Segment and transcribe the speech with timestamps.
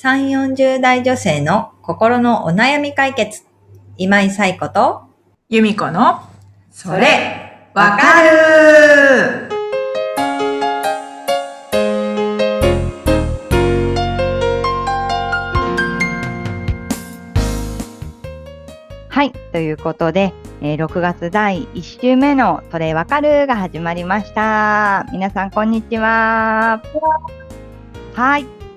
[0.00, 3.42] 3、40代女性の心のお悩み解決。
[3.96, 5.02] 今井冴子と、
[5.48, 6.20] 由美子の、
[6.70, 9.48] それ、わかる
[19.08, 19.32] はい。
[19.50, 25.06] ということで、えー6月第1週目のそれわかるが始まりました。
[25.10, 26.80] 皆さん、こんにちは。
[28.14, 28.67] はい。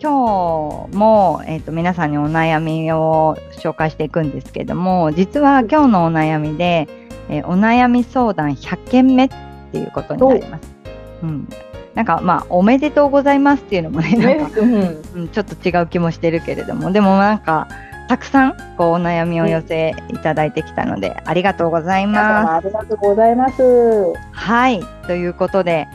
[0.00, 6.88] 今日も、えっ、と、皆さんにお悩みを紹介していくんですけども、実は今日のお悩みで、
[7.28, 9.28] えーお悩み相談100件目っ
[9.72, 10.76] ていうことになります。
[11.22, 11.48] うん。
[11.94, 15.02] なんか、まあ、おめでとうございますっていうのもね、なんか、うん。
[15.14, 17.68] うん、ちょっと違う気もしてるけれどもでもなんか
[18.08, 23.56] たくさんこうお悩みを寄せいただいてきたので、ありがとうございまありがとうございます。
[23.56, 23.62] す。
[24.30, 25.88] はいということで、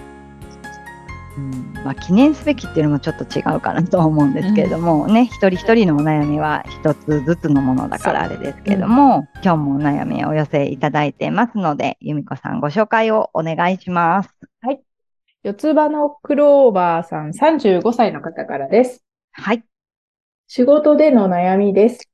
[1.37, 14.29] うんまあ、記念すべきっていうのもちょっと違うかなとは思うんですけれども、ね一人一人のお悩みは一つずつのものだからあれですけれども、今日もお悩みをお寄せいただいてますので由美子さんご紹介をお願いします。
[15.43, 19.03] 四つ葉のクローバーさん35歳の方からです。
[19.31, 19.63] はい
[20.53, 22.09] 仕事での悩みです。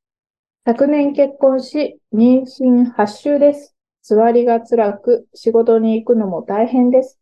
[0.64, 3.75] 昨年結婚し、妊娠8週です。
[4.03, 7.20] 座りが辛く、仕事に行くのも大変です。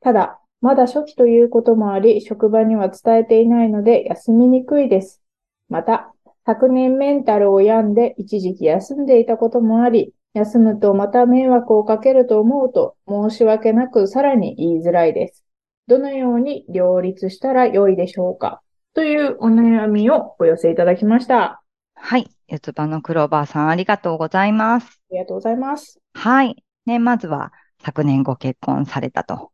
[0.00, 5.22] ただ、まだ初期ということもあり、職場には伝えていないので休みにくいです。
[5.68, 6.12] また、
[6.44, 15.44] 昨年メンタルを病んで一時期休んでいたこともあり、休むとまた迷惑をかけると思うと申し訳なくさらに言いづらいです。
[15.86, 18.60] どのように両立したら良いでしょうか？
[18.94, 21.42] というお悩みをお寄せいただきました。
[21.42, 21.60] あ
[21.94, 25.00] はい四つ葉のクローバーさんありがとうございます。
[25.10, 25.98] りがとうございます。
[26.14, 26.62] はい。
[26.86, 29.50] ね、まずは昨年ご結婚されたと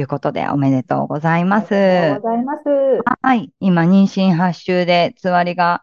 [0.00, 1.74] いうことでおめでとうございます。
[1.74, 3.16] ありがとうございます。
[3.22, 3.52] はい。
[3.60, 5.82] 今、妊娠8週で、つわりが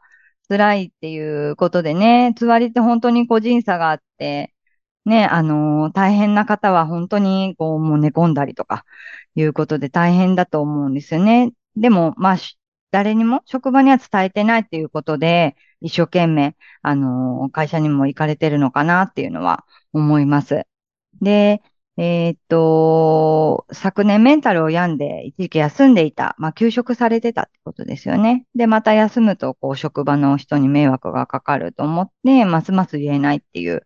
[0.49, 4.53] 辛いっていうことでね、つわりって本当に個人差があって、
[5.05, 8.85] ね、あのー大変な方は本当に、こう、もう寝込んだりとか、
[9.35, 11.51] いうことで大変だと思うんですよね。
[11.75, 12.57] でも、まあ、し
[12.91, 20.65] 誰にも職場には伝えてないっていうことで、一生懸命、あのー会社にも行かれてるのかなっていうのは思います。
[21.21, 21.61] で、
[21.97, 26.35] えっと、昨年メンタルを病んで一時期休んでいた。
[26.39, 28.47] まあ、休職されてたってことですよね。
[28.55, 33.85] で、また休むと、こう、職場の人に迷惑がかかると思って、ますます言えないっていう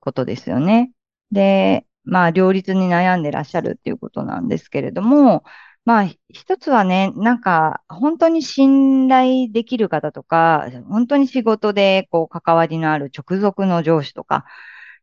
[0.00, 0.92] ことですよね。
[1.30, 5.44] で、まあ、両立に悩んでらっしゃるっていうことなんですけれども、
[5.84, 14.46] まあ、一つはね、なんか、本当に信頼できる方とか、本当に仕事で、こう、関わりのある直属の上司とか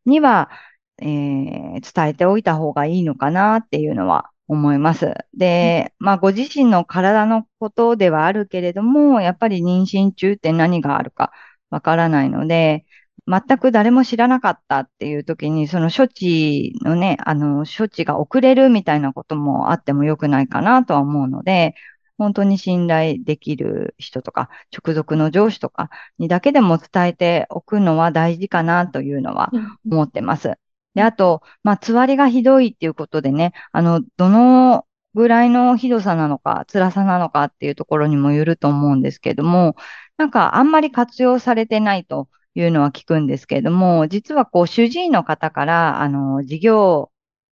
[0.04, 0.50] には、
[0.98, 5.12] えー伝えておいた方がいいのかなっていうのは思います。
[5.34, 11.32] で、まあ、ご自身の体のことではあるけれども、やっぱり妊娠中って何があるか
[11.70, 12.86] わからないので、
[13.26, 21.74] 全く誰も知らなかったっていう時に、その処置のね、あの、処置が遅れるみたいなこともあっても良くないかなとは思うので、
[22.18, 29.54] 本当に信頼できる人とか、直属の上司とかにだけでも伝えておくのは大事かなというのは
[29.90, 30.52] 思ってます。
[30.94, 39.76] で、あと、まあ、つわりがひどいっていうことでね、あの、どのぐらいのひどさなのか、辛さなのかっていうところにもよると思うんですけれども、
[40.16, 47.10] なんかあんまり活用されてないというのは聞くんですけれども、実はこう、主治医の方から、あの、事業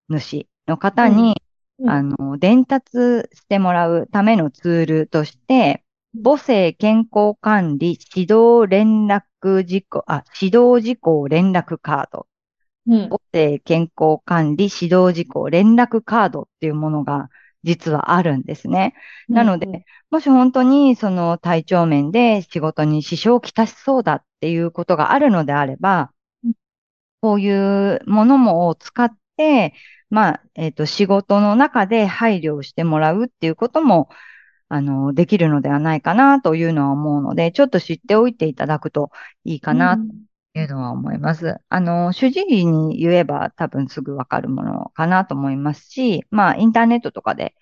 [0.09, 1.35] 主の方に、
[1.79, 1.85] うん。
[1.85, 1.89] うん。
[1.89, 12.27] あの、伝達してもらうためのツールとして、母性健康管理指導連絡事項、あ、指導事項連絡カード
[12.87, 13.09] うん。
[13.09, 17.29] 母性健康管理指導事項連絡カードっていうものが
[17.63, 18.93] 実はあるんですね。
[19.27, 26.11] なので、もし本当にその体調面で仕事に支障をきたしそうだっていうことがあるのであれば
[26.43, 26.53] うん、
[27.21, 29.73] こういうものもを使って、
[30.09, 34.09] まあ、えっと、仕事の中で配慮をしてもらうっていうことも、
[34.69, 39.11] あの、できるのではないかなというのは思うので、ちょっと知っておいていただくと
[39.45, 39.97] いいかな
[40.53, 41.57] いうのは思います。
[41.69, 47.55] あの、主治医に言えば多分すぐわかるものかなと思いますし、まあ、インターネットとかで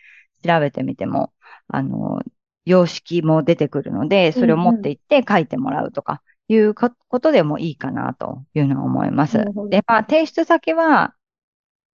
[0.44, 1.33] 調べてみても、
[1.68, 2.21] あの、
[2.65, 9.38] 様式も出てくるので、それを持って行って書いてもらうとかいうこことでもいいかなというのは思います
[9.69, 11.13] で、まあ、提出先は、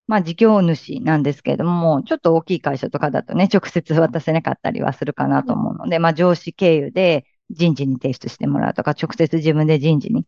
[0.07, 10.25] まあ、事業主なんですけれども、ちょっと大きい会社とかだとね、直接渡せなかったりはするかなと思うので、まあ、上司経由で人事に提出してもらうとか、直接自分で人事に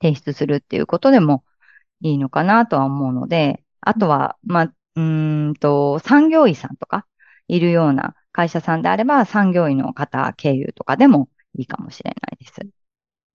[0.00, 1.44] 提出するっていうことでも
[2.00, 7.06] いいのかなとは思うので、あとは、まあ、うんと、産業医さんとか
[7.48, 11.28] いるような会社さんであれば産業医の方経由とかでも
[11.58, 12.54] いいかもしれないです。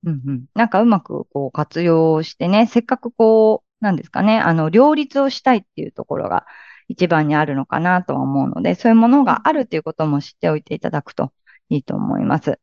[0.03, 0.45] うんうん。
[0.55, 6.45] なんかうまくこう活用してね、せっかくこう、なんですかね、あの、両立をしたいっていうところが
[6.87, 11.33] 一番にあるのかなとは思うので、そういうものがあるっていうことも知っておいていただくと
[11.69, 12.59] いいと思います。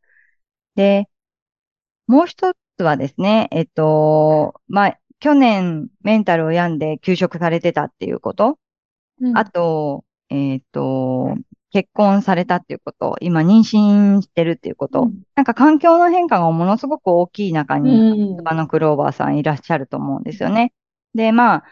[0.76, 1.08] で、
[2.06, 8.58] もう一つつはですね、えっと、まあ、去年メンタルを病んで休職されてたっていうこと、
[9.20, 9.36] うん。
[9.36, 11.34] あと、えっと、
[11.72, 15.22] 結婚されたっていうこと、今妊娠してるっていうこと、うん。
[15.34, 18.48] なんか環境の変化がものすごく大きい中に、うん。
[18.48, 20.72] あのクローバーさんいらっしゃると思うんですよね。
[21.14, 21.64] で、まあ、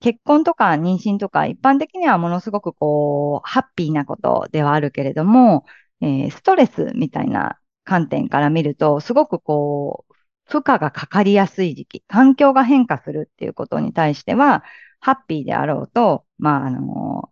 [0.00, 5.64] 結婚とか妊娠とか一般的にはものすごくこう、ハッピーなことではあるけれども、
[6.00, 10.11] えーストレスみたいな観点から見ると、すごくこう、
[10.44, 14.64] 負荷がかかりやすい時期、環境が変化するっていうことに対しては、
[15.00, 17.30] ハッピーであろうと、まあ、あの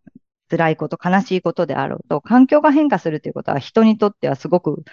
[0.51, 4.85] 辛いこと、悲しいことであろうと、環境が変化するということは人にとってはすごく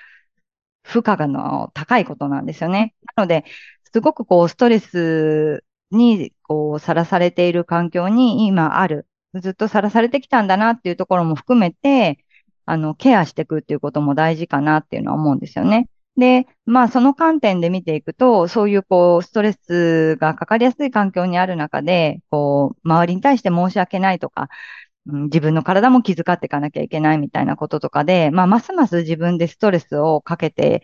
[0.84, 2.96] 負荷がの高いことなんですよね。
[3.16, 3.46] なので、
[3.94, 9.08] すごくこう、ストレスに、こう、さらされている環境に今ある。
[9.36, 12.24] ずっとさらされてきたんだなっていうところも含めて、
[12.66, 15.90] あの、ケアしていくっていうことも大事かなっていうのは思うんですよね。
[16.18, 24.50] で、まあ、その観点で見ていくと、そういうこう、ストレスがかかりやすい環境にある中で、こう、周りに対して申し訳ないとか、
[25.08, 30.84] うん自分の体も気遣っていかなきゃいけないみたいなこととかで、まあ、ますます自分でストレスをかけて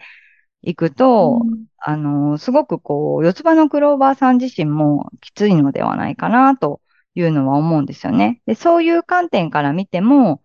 [0.62, 1.42] いくと、
[1.78, 6.82] あの、すごくこう、四つ葉のクローバーさん自身もきついのではないかなと
[7.16, 8.42] いうのは思うんですよね。
[8.46, 10.43] で、そういう観点から見ても、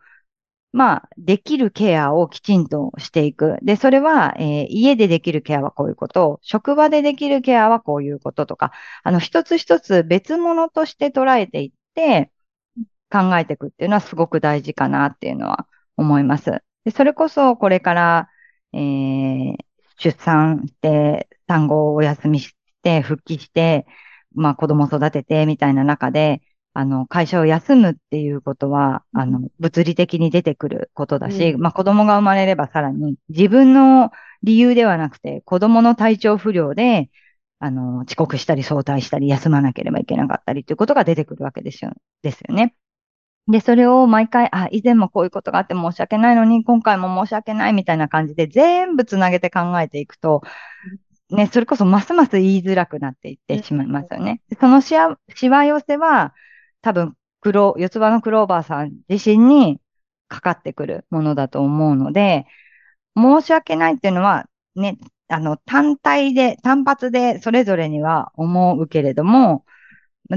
[0.72, 3.56] まあ、できるケアをきちんとしていく。
[3.62, 8.72] で、それは、えー家でできるケアはこういうこと、職場でできるケアはこういうこととか、
[9.02, 12.30] あの、一つ一つ別物として捉えていって、
[13.10, 15.66] 考えていくっていうのはすごく大事かなっていうのは
[15.96, 16.62] 思います。
[16.84, 18.28] で、それこそこれから、
[18.72, 19.56] えー
[20.00, 23.86] 出産して、産後をお休みして、復帰して、
[24.34, 26.40] まあ子供育ててみたいな中で、
[26.78, 34.12] あの、会社を休むっていうことは、あの、物理的に出てくることだし、うんまあ子供が生まれればさらに、自分の
[34.44, 37.10] 理由ではなくて、子供の体調不良で、
[37.58, 41.90] あの、遅刻したり早退したり休まなければいけなかったりということが出てくるわけですよ、
[42.22, 42.76] ですよね。
[43.48, 50.42] で、それを毎回、あ、以前もこういうことがあって申し訳ないのに、今回も申し訳ないみたいな感じで全部つなげて考えていくと、
[51.30, 54.42] ね、それこそますます言いづらくなっていってしまいますよね。
[54.48, 56.34] でそのしわ、しわ寄せは、
[56.82, 59.80] 多分、黒、四つ葉のクローバーさん自身に
[60.28, 62.46] かかってくるものだと思うので、
[63.16, 64.46] 申し訳ないっていうのは、
[64.76, 64.98] ね、
[65.28, 69.64] あの、単体で、単発でそれぞれには思うけれども、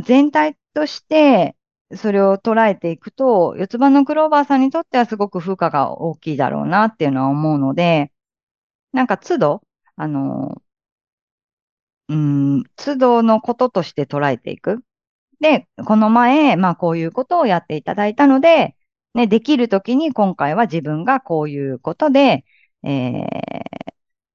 [0.05, 1.55] 全体として、
[1.95, 8.11] それを捉えていくと、四つ葉のクローバーさんにとってはすごく負荷が大きいだろうなっていうのは思うので、
[8.93, 9.63] なんか都度、
[9.95, 10.61] あの、
[12.09, 14.83] うん、都度のこととして捉えていく。
[15.41, 18.75] で、この前、まあこういうことをやっていただいたので、
[19.15, 22.45] ね、できるときに今回は自分がこういうことで、
[22.83, 23.25] えー、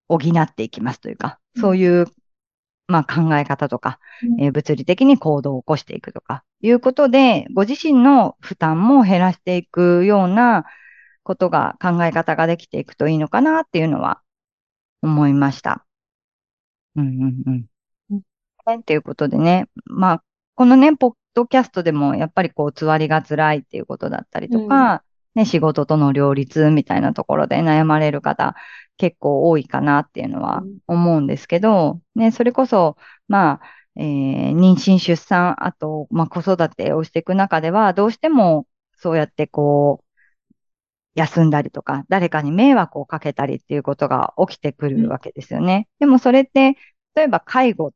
[0.08, 2.06] 補っていきますというか、うんそういう、
[2.88, 10.64] まあ考え方とか、うんえー物理的に行動を起こしていくとか、いうことで、ご自身の負担も減らしていくような
[11.23, 14.20] ことが、考え方ができていくといいのかなっていうのは
[15.03, 15.87] 思いました。
[16.96, 18.81] うんうんうん。
[18.81, 20.25] っていうことでね、まあ、
[20.56, 28.56] このね、ポッドキャストでもやっぱりこう、つわりが辛いっていうことだったりとか、ね、仕事との両立みたいなところで悩まれる方
[28.96, 32.96] 結構多いかなっていうのはうん思うんですけど、ね、それこそ、
[33.29, 40.06] まあ、えー妊娠、出産、あと、まあ、子育てをしていく中では、どうしてもそうやってこう、
[41.15, 45.89] 休んだりとか、誰かに迷惑をかけたりっていうことが起きてくるわけですよね。
[45.98, 46.77] でもそれって、
[47.15, 47.93] 例えば介護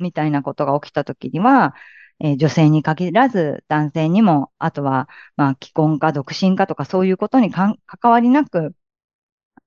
[0.00, 1.74] みたいなことが起きたときには、
[2.20, 8.74] えー女性に限らず男性にも、あとは、まあ、既婚か独身かとかそういうことに関わりなく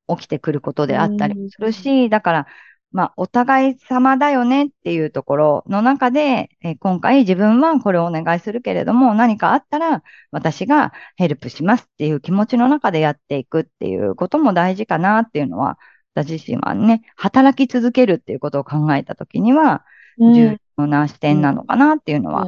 [0.07, 2.47] 起きてくることであったりするし、だから、
[2.91, 15.79] まあ、お互い様だよねっていうところの中で、えー今回自分はこれをお願いするけれども、何かあったら私がヘルプしますっていう気持ちの中でやっていくっていうことも大事かなっていうのは、
[16.13, 22.45] 私自身はね、働き続けるっていうことを考えたときには、うん重要な視点なのかなっていうのは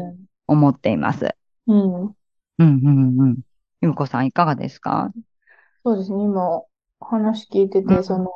[0.48, 1.36] 思っています。
[1.68, 2.04] うん。
[2.06, 2.14] うん、
[2.58, 3.38] うん、うん。
[3.82, 5.12] ゆうこさんいかがですか？
[5.84, 6.24] そうですね。
[6.24, 6.62] 今、
[7.00, 8.32] 話聞いてて、うんその、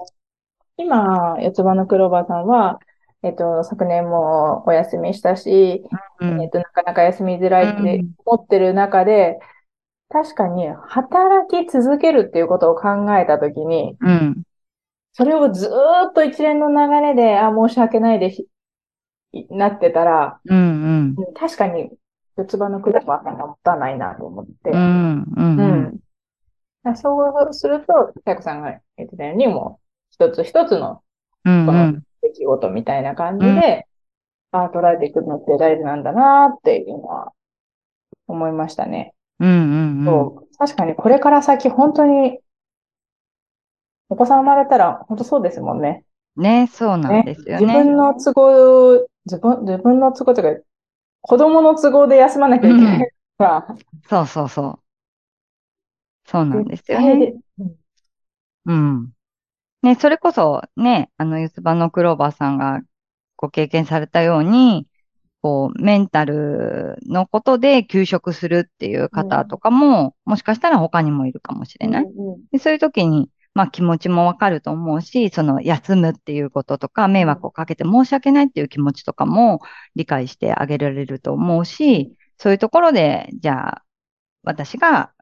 [0.78, 2.80] 今、四つ葉のクローバーさんは、
[3.24, 5.84] えっと、昨年もお休みしたし、
[6.20, 9.40] うんえっと、なかなか休みづらいってうん思ってる中で、
[10.10, 14.44] 確かに、働き続けるっていうことを考えたときに、うん。
[15.14, 18.48] それをずーっと一連の流れで、あ、申し訳ないでし、
[19.50, 21.16] なってたら、うんうん。
[21.18, 21.92] うん確かに、
[22.38, 24.72] 四つ葉のクローバーさんがもったいないなと思って。
[24.72, 26.00] うんうんう
[26.86, 26.96] うん。
[26.96, 31.02] そうすると、さやこさんが言ってたように、もう、一つ一つの
[31.46, 32.04] うんこのうん。
[32.22, 33.88] 出来事みたいな感じで、
[34.52, 37.32] ああ、捉えていくのって大事なんだなっていうのは、
[38.28, 39.14] 思いましたね。
[39.40, 40.06] うんうんうん。
[40.06, 40.58] そう。
[40.58, 42.40] 確かにこれから先、本当に、
[44.10, 46.04] お子さん生まれたら、本当そうですもんね。
[46.36, 47.84] ね、そうなんですよ自ね。
[47.84, 50.64] 分の都合、自分、自分の都合というか、
[51.22, 53.68] 子供の都合で休まなきゃいけないから、
[54.10, 54.80] そうそうそう。
[56.26, 57.18] そうなんですよね。
[57.18, 57.76] でうん
[58.66, 59.12] うん。
[59.82, 62.82] ね、それこそね、あの、四つ葉のクローバーさんが
[63.38, 64.88] ご経験されたように、
[65.42, 72.04] こう、メンタルのことで休職するっていう方とかも、もしかしたら他にもいるかもしれない。
[72.04, 79.60] うんうんでそういう時に、まあ気持ちもわかると思うし、その休むっていうこととか、迷惑をかけて申し訳ないっていう気持ちとかも
[79.96, 83.84] 理解してあげられると思うし、そういうところで、じゃあ、
[84.44, 85.14] 私が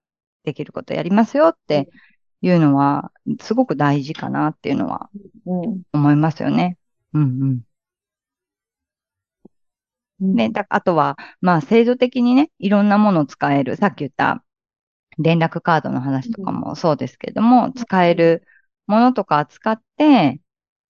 [0.43, 1.89] できることやりますよって
[2.41, 5.09] いうのは、すごく大事かなっていうのは
[5.45, 5.81] うん。
[5.93, 6.77] 思いますよね。
[7.13, 7.61] うんうん。
[10.21, 10.35] うん。
[10.35, 14.43] ね、だあとは、まあ、制度的にね、いろんなものを使える、さっき言った
[15.19, 18.43] 連絡カードの話とかもそうですけれども、使える
[18.87, 20.41] ものとか使って、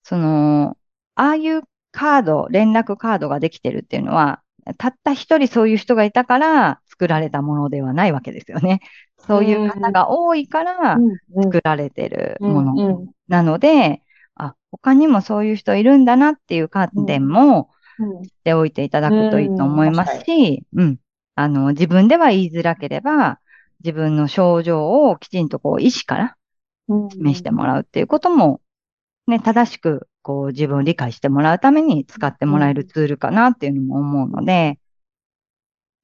[0.04, 0.78] その、
[1.16, 4.42] ああいうカード、連絡カードができてるっていうのは、
[4.78, 8.82] たった一人そういう人がいたから作られたものではないわけですよね。
[9.18, 11.18] そういう方が多いからうん。
[11.44, 13.12] 作られてるうんものうん。
[13.28, 14.02] なので、
[14.36, 18.24] あ、他にもそういう人いるんだなっていう観点も、うん。
[18.24, 20.98] しておいていただくといいと思いますし、うん。
[21.36, 23.40] あの、自分では言いづらければ、
[23.84, 26.38] 自分の症状をきちんとこう、意思から
[26.88, 28.62] うん示してもらうっていうことも、
[29.28, 34.80] ね、正しく、こう、自分を理解してもらうために使ってもらえるツールかなっていうのも思うので、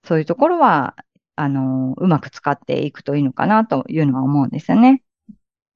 [0.06, 0.96] そういうところは、
[1.36, 5.04] あの、うまく使っていくといいのかなというのは思うんですよね。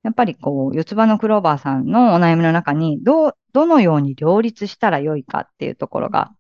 [0.04, 6.32] やっぱりこう、四つ葉のクローバーさんのお悩みの中に、どう、どのように両立したらよいかっていうところが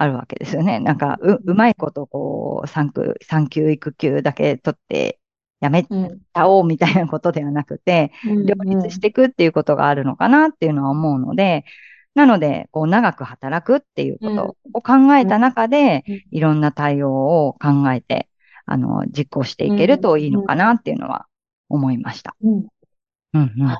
[0.00, 0.80] あるわけですよね。
[0.80, 5.20] なんか、う、うまいこと、こう、産休、産休育休だけ取って、
[5.60, 6.08] やめうん。
[6.08, 8.10] ちゃおうみたいなことではなくて、
[8.46, 11.66] 両立していくっていうことがあるのかなっていうのは思うので、
[12.14, 18.30] なので、こう、長く働くっていうことを考えた中でうん、いろんな対応を考えて、
[18.64, 21.26] あの、実行していけるといいのかなっていうのは
[21.68, 22.34] 思いました。
[22.42, 22.66] うん。
[23.34, 23.66] うんうん。
[23.66, 23.78] はい。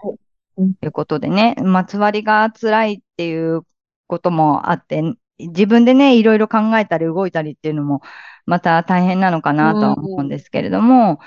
[0.58, 0.74] うん。
[0.74, 3.62] ということでね、まつわりが辛いっていう
[4.06, 5.02] こともあって、
[5.48, 8.02] 自分でね、いろいろ考えたり動いたりっていうのも、
[8.46, 11.20] また大変なのかなとは思うんですけれども、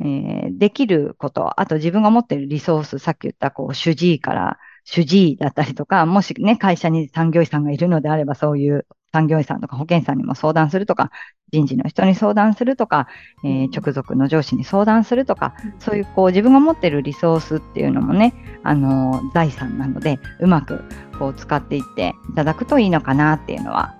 [0.00, 11.10] えーできること、あと自分が持っているリソース、さっき言った、こう、主治医から、主治医だったりとか、もしね、会社に産業医さんがいるのであれば、そういう産業医さんとか保健師さんにも相談するとか、
[11.52, 13.06] 人事の人に相談するとか、
[13.44, 20.84] えーうん直属の上司に相談するとか、そういうこう自分が持っているリソースっていうのもね、あのー財産なので、うまく
[21.18, 23.94] こう使っていっていただくといいのかなっていうのは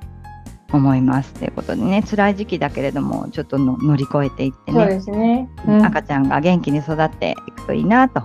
[0.73, 1.33] 思います。
[1.35, 5.49] ということでね、辛い時期だけれども、ちょっとの乗り越えていってそうね、ですね。
[5.67, 8.23] うん赤ちゃんが元気に育っていくといいなと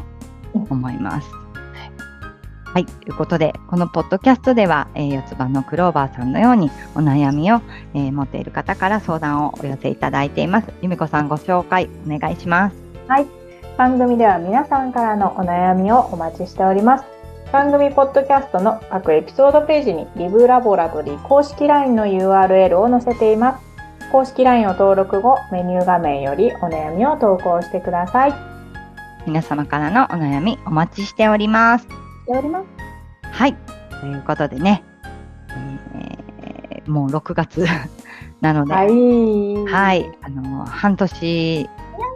[0.54, 1.49] 思います。
[2.74, 2.86] はい。
[2.86, 7.62] ということで、このポッドキャストでは、えー四つ葉のクローバーさんのようにお悩みを、
[7.96, 10.68] えー持っている方から相談をお寄せいただいています。
[10.82, 12.76] 由美子さんご紹介お願いします。
[13.78, 17.06] 番組では皆さんからのお悩みをお待ちしております。
[17.52, 24.12] 番組ポッドキャストの各エピソードページにリブラボラトリー公式 LINE の URL を載せています。
[24.12, 28.32] 公式 LINE を登録後、メニュー画面よりお悩みを投稿してください。
[28.32, 28.36] し
[29.26, 32.09] 皆様からのお悩みお待ちしております。
[32.32, 32.66] ております。
[33.32, 33.56] はい。
[34.02, 34.84] ということでね、
[35.96, 37.66] えーもう6月
[38.42, 39.66] なので、はい。
[39.68, 41.70] はい、あの、半年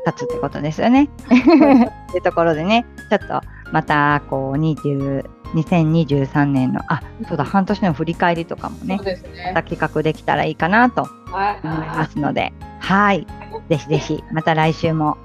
[0.05, 1.09] 経つってことですよね。
[1.29, 3.41] というところでね、ちょっと
[3.71, 9.17] また、こう、20 2023年の、あ、そうだ、半年の振り返りとかもねね
[9.53, 9.61] ま。
[9.61, 11.59] た企画できたらいいかなとはい。
[11.63, 13.27] 思いますので、はい。
[13.69, 15.17] ぜひぜひ、また来週も、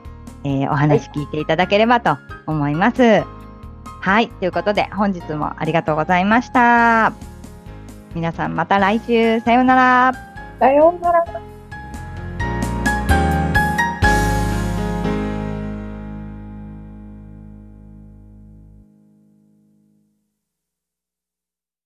[0.44, 3.22] えーお話聞いていただければと思います。
[4.00, 4.28] はい。
[4.28, 7.12] ということで、本日もありがとうございました。
[8.14, 10.12] 皆さんまた来週、さようなら。
[10.58, 11.57] さようなら。